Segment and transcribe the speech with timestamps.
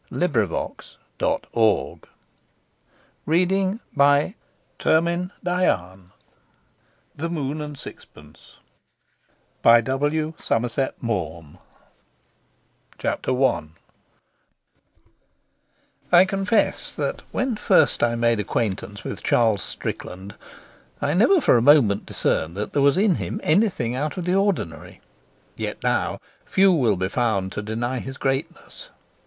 [0.09, 0.81] Somerset Maugham
[1.53, 2.09] Author of
[3.23, 4.33] "Of Human Bondage"
[4.81, 4.89] THE
[7.29, 8.41] MOON AND SIXPENCE
[9.63, 10.73] The Moon and Sixpence
[12.97, 13.61] Chapter I
[16.11, 20.33] I confess that when first I made acquaintance with Charles Strickland
[20.99, 24.33] I never for a moment discerned that there was in him anything out of the
[24.33, 24.99] ordinary.
[25.55, 28.89] Yet now few will be found to deny his greatness.